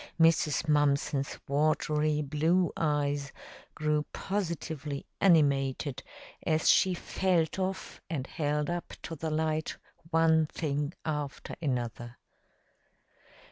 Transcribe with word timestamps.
Mrs. 0.19 0.67
Mumpson's 0.67 1.37
watery 1.47 2.23
blue 2.23 2.73
eyes 2.75 3.31
grew 3.75 4.01
positively 4.11 5.05
animated 5.19 6.01
as 6.41 6.67
she 6.67 6.95
felt 6.95 7.59
of 7.59 8.01
and 8.09 8.25
held 8.25 8.67
up 8.71 8.93
to 9.03 9.15
the 9.15 9.29
light 9.29 9.77
one 10.09 10.47
thing 10.47 10.95
after 11.05 11.53
another. 11.61 12.17